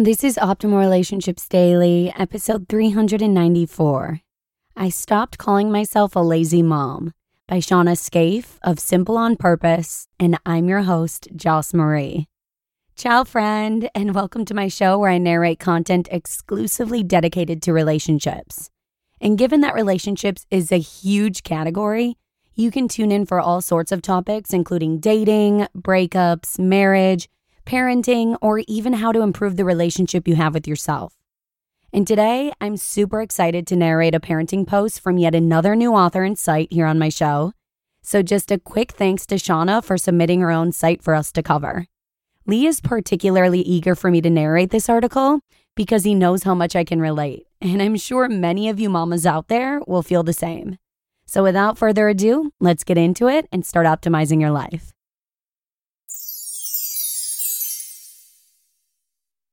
[0.00, 4.20] This is Optimal Relationships Daily, episode 394.
[4.76, 7.12] I stopped calling myself a lazy mom
[7.48, 12.28] by Shauna Scaife of Simple on Purpose, and I'm your host, Joss Marie.
[12.94, 18.70] Ciao, friend, and welcome to my show where I narrate content exclusively dedicated to relationships.
[19.20, 22.16] And given that relationships is a huge category,
[22.54, 27.28] you can tune in for all sorts of topics, including dating, breakups, marriage,
[27.68, 31.14] parenting, or even how to improve the relationship you have with yourself.
[31.92, 36.24] And today, I'm super excited to narrate a parenting post from yet another new author
[36.24, 37.52] and site here on my show.
[38.02, 41.42] So, just a quick thanks to Shauna for submitting her own site for us to
[41.42, 41.86] cover.
[42.46, 45.40] Lee is particularly eager for me to narrate this article
[45.76, 47.46] because he knows how much I can relate.
[47.60, 50.78] And I'm sure many of you mamas out there will feel the same.
[51.26, 54.94] So, without further ado, let's get into it and start optimizing your life.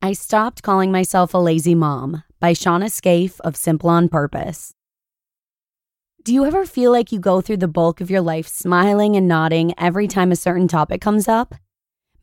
[0.06, 4.72] I stopped calling myself a lazy mom by Shauna Scaife of Simple on Purpose.
[6.24, 9.28] Do you ever feel like you go through the bulk of your life smiling and
[9.28, 11.56] nodding every time a certain topic comes up?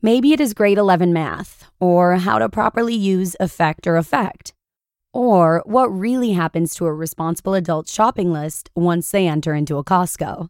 [0.01, 4.53] Maybe it is grade 11 math, or how to properly use effect or effect,
[5.11, 9.83] or what really happens to a responsible adult shopping list once they enter into a
[9.83, 10.47] Costco.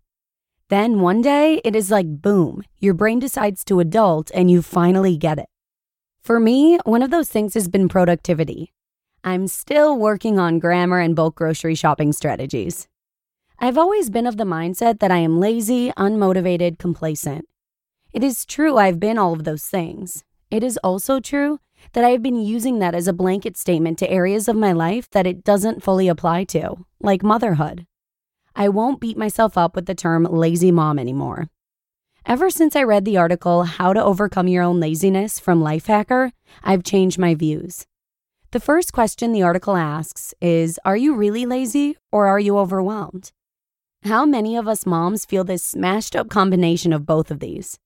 [0.69, 5.17] Then one day, it is like boom, your brain decides to adult and you finally
[5.17, 5.47] get it.
[6.23, 8.71] For me, one of those things has been productivity.
[9.25, 12.87] I'm still working on grammar and bulk grocery shopping strategies.
[13.59, 17.49] I've always been of the mindset that I am lazy, unmotivated, complacent.
[18.13, 20.23] It is true I've been all of those things.
[20.49, 21.59] It is also true
[21.91, 25.27] that I've been using that as a blanket statement to areas of my life that
[25.27, 27.85] it doesn't fully apply to, like motherhood.
[28.55, 31.49] I won't beat myself up with the term lazy mom anymore.
[32.25, 36.31] Ever since I read the article How to Overcome Your Own Laziness from Lifehacker,
[36.63, 37.85] I've changed my views.
[38.51, 43.33] The first question the article asks is Are you really lazy or are you overwhelmed?
[44.05, 47.77] How many of us moms feel this smashed up combination of both of these?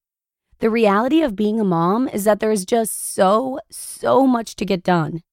[0.60, 4.66] The reality of being a mom is that there is just so, so much to
[4.66, 5.24] get done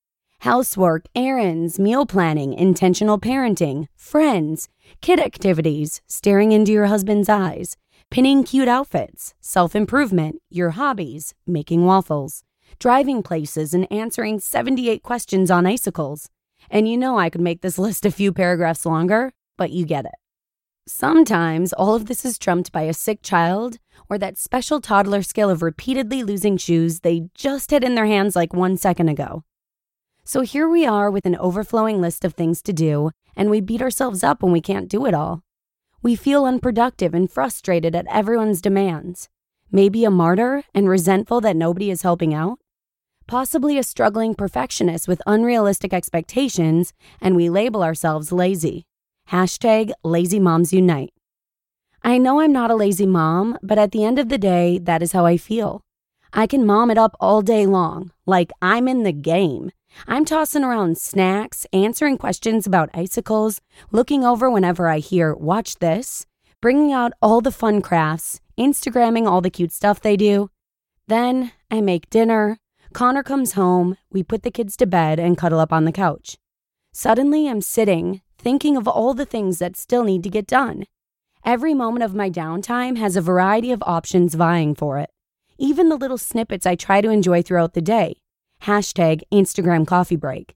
[0.40, 4.68] housework, errands, meal planning, intentional parenting, friends,
[5.02, 7.76] kid activities, staring into your husband's eyes,
[8.10, 12.44] pinning cute outfits, self improvement, your hobbies, making waffles,
[12.78, 16.30] driving places, and answering 78 questions on icicles.
[16.70, 20.04] And you know I could make this list a few paragraphs longer, but you get
[20.04, 20.14] it.
[20.86, 23.78] Sometimes all of this is trumped by a sick child
[24.10, 28.36] or that special toddler skill of repeatedly losing shoes they just had in their hands
[28.36, 29.44] like one second ago.
[30.24, 33.80] So here we are with an overflowing list of things to do, and we beat
[33.80, 35.42] ourselves up when we can't do it all.
[36.04, 39.30] We feel unproductive and frustrated at everyone's demands.
[39.72, 42.58] Maybe a martyr and resentful that nobody is helping out.
[43.26, 46.92] Possibly a struggling perfectionist with unrealistic expectations,
[47.22, 48.84] and we label ourselves lazy.
[49.30, 51.14] Hashtag lazy moms unite.
[52.02, 55.02] I know I'm not a lazy mom, but at the end of the day, that
[55.02, 55.80] is how I feel.
[56.34, 59.70] I can mom it up all day long, like I'm in the game.
[60.06, 63.60] I'm tossing around snacks, answering questions about icicles,
[63.90, 66.26] looking over whenever I hear, watch this,
[66.60, 70.50] bringing out all the fun crafts, Instagramming all the cute stuff they do.
[71.08, 72.58] Then I make dinner.
[72.92, 73.96] Connor comes home.
[74.12, 76.36] We put the kids to bed and cuddle up on the couch.
[76.92, 80.84] Suddenly, I'm sitting, thinking of all the things that still need to get done.
[81.44, 85.10] Every moment of my downtime has a variety of options vying for it,
[85.58, 88.16] even the little snippets I try to enjoy throughout the day.
[88.64, 90.54] Hashtag Instagram coffee break.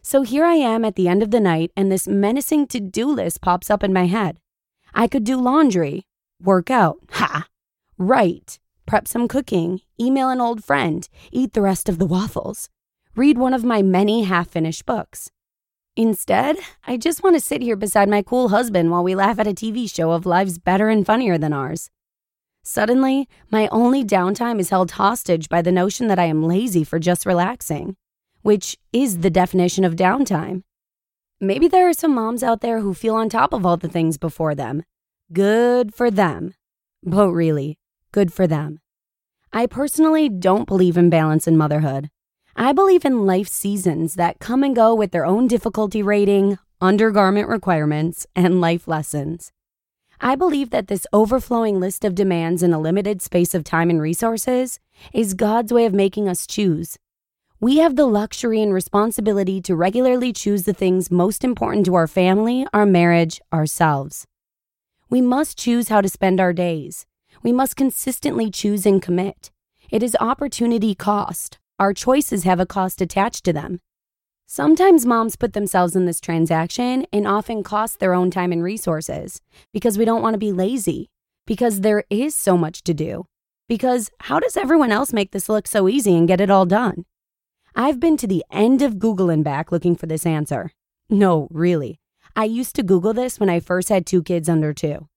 [0.00, 3.06] So here I am at the end of the night, and this menacing to do
[3.06, 4.38] list pops up in my head.
[4.94, 6.06] I could do laundry,
[6.40, 7.48] work out, ha,
[7.98, 12.68] write, prep some cooking, email an old friend, eat the rest of the waffles,
[13.16, 15.28] read one of my many half finished books.
[15.96, 19.48] Instead, I just want to sit here beside my cool husband while we laugh at
[19.48, 21.90] a TV show of lives better and funnier than ours.
[22.64, 27.00] Suddenly, my only downtime is held hostage by the notion that I am lazy for
[27.00, 27.96] just relaxing,
[28.42, 30.62] which is the definition of downtime.
[31.40, 34.16] Maybe there are some moms out there who feel on top of all the things
[34.16, 34.84] before them.
[35.32, 36.54] Good for them.
[37.02, 37.78] But really,
[38.12, 38.78] good for them.
[39.52, 42.10] I personally don't believe in balance in motherhood.
[42.54, 47.48] I believe in life seasons that come and go with their own difficulty rating, undergarment
[47.48, 49.50] requirements, and life lessons.
[50.24, 54.00] I believe that this overflowing list of demands in a limited space of time and
[54.00, 54.78] resources
[55.12, 56.96] is God's way of making us choose.
[57.58, 62.06] We have the luxury and responsibility to regularly choose the things most important to our
[62.06, 64.24] family, our marriage, ourselves.
[65.10, 67.04] We must choose how to spend our days.
[67.42, 69.50] We must consistently choose and commit.
[69.90, 71.58] It is opportunity cost.
[71.80, 73.80] Our choices have a cost attached to them.
[74.54, 79.40] Sometimes moms put themselves in this transaction and often cost their own time and resources
[79.72, 81.08] because we don't want to be lazy,
[81.46, 83.24] because there is so much to do.
[83.66, 87.06] Because how does everyone else make this look so easy and get it all done?
[87.74, 90.72] I've been to the end of Google and back looking for this answer.
[91.08, 91.98] No, really.
[92.36, 95.08] I used to Google this when I first had two kids under two.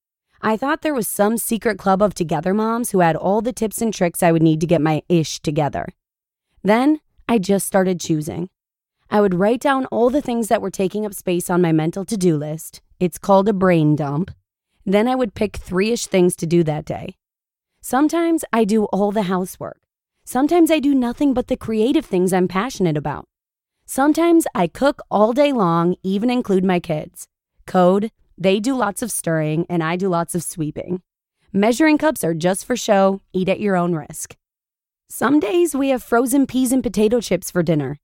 [0.42, 3.82] I thought there was some secret club of together moms who had all the tips
[3.82, 5.90] and tricks I would need to get my ish together.
[6.64, 8.48] Then I just started choosing.
[9.10, 12.06] I would write down all the things that were taking up space on my mental
[12.06, 12.82] to do list.
[13.00, 14.32] It's called a brain dump.
[14.86, 17.16] Then I would pick three ish things to do that day.
[17.82, 19.80] Sometimes I do all the housework.
[20.26, 23.26] Sometimes I do nothing but the creative things I'm passionate about.
[23.86, 27.28] Sometimes I cook all day long, even include my kids.
[27.68, 31.02] Code, they do lots of stirring, and I do lots of sweeping.
[31.54, 34.36] Measuring cups are just for show, eat at your own risk.
[35.08, 37.98] Some days we have frozen peas and potato chips for dinner.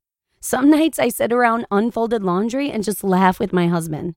[0.44, 4.16] Some nights I sit around unfolded laundry and just laugh with my husband.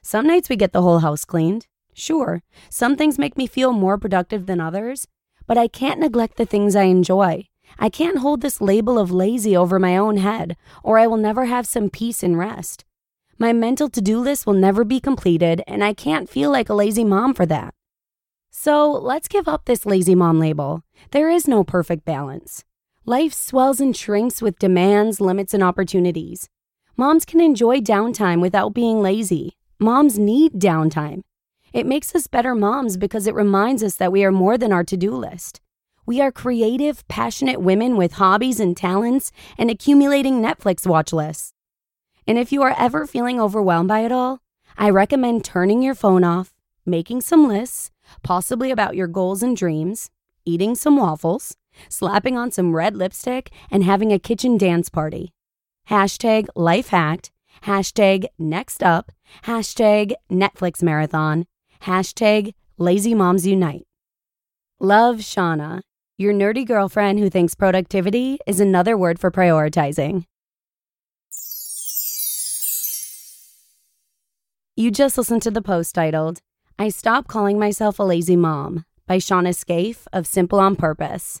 [0.00, 1.66] Some nights we get the whole house cleaned.
[1.92, 5.08] Sure, some things make me feel more productive than others,
[5.44, 7.48] but I can't neglect the things I enjoy.
[7.80, 11.46] I can't hold this label of lazy over my own head, or I will never
[11.46, 12.84] have some peace and rest.
[13.36, 16.74] My mental to do list will never be completed, and I can't feel like a
[16.74, 17.74] lazy mom for that.
[18.52, 20.84] So let's give up this lazy mom label.
[21.10, 22.64] There is no perfect balance.
[23.08, 26.48] Life swells and shrinks with demands, limits, and opportunities.
[26.96, 29.52] Moms can enjoy downtime without being lazy.
[29.78, 31.20] Moms need downtime.
[31.72, 34.82] It makes us better moms because it reminds us that we are more than our
[34.82, 35.60] to do list.
[36.04, 41.52] We are creative, passionate women with hobbies and talents and accumulating Netflix watch lists.
[42.26, 44.40] And if you are ever feeling overwhelmed by it all,
[44.76, 46.54] I recommend turning your phone off,
[46.84, 47.92] making some lists,
[48.24, 50.10] possibly about your goals and dreams,
[50.44, 51.56] eating some waffles,
[51.88, 55.32] slapping on some red lipstick, and having a kitchen dance party.
[55.90, 57.30] Hashtag life hacked,
[57.64, 59.12] hashtag next up,
[59.44, 61.46] hashtag Netflix marathon,
[61.82, 63.84] hashtag lazy moms unite.
[64.80, 65.80] Love Shauna,
[66.18, 70.24] your nerdy girlfriend who thinks productivity is another word for prioritizing.
[74.78, 76.40] You just listened to the post titled,
[76.78, 81.40] I Stop Calling Myself a Lazy Mom by Shauna Scaife of Simple on Purpose.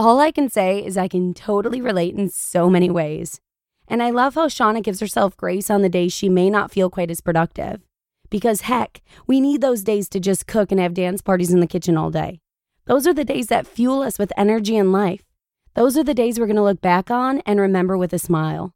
[0.00, 3.38] All I can say is I can totally relate in so many ways.
[3.86, 6.88] And I love how Shauna gives herself grace on the days she may not feel
[6.88, 7.82] quite as productive.
[8.30, 11.66] Because heck, we need those days to just cook and have dance parties in the
[11.66, 12.40] kitchen all day.
[12.86, 15.26] Those are the days that fuel us with energy and life.
[15.74, 18.72] Those are the days we're going to look back on and remember with a smile.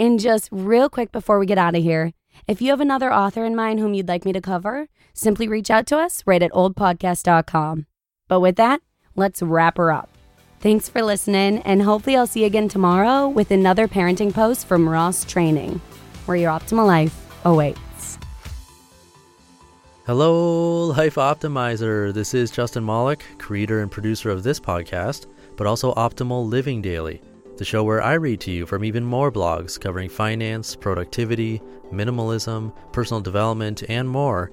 [0.00, 2.12] And just real quick before we get out of here,
[2.48, 5.70] if you have another author in mind whom you'd like me to cover, simply reach
[5.70, 7.86] out to us right at oldpodcast.com.
[8.26, 8.80] But with that,
[9.14, 10.09] let's wrap her up.
[10.60, 14.86] Thanks for listening, and hopefully, I'll see you again tomorrow with another parenting post from
[14.86, 15.80] Ross Training,
[16.26, 18.18] where your optimal life awaits.
[20.04, 22.12] Hello, Life Optimizer.
[22.12, 27.22] This is Justin Malik, creator and producer of this podcast, but also Optimal Living Daily,
[27.56, 32.74] the show where I read to you from even more blogs covering finance, productivity, minimalism,
[32.92, 34.52] personal development, and more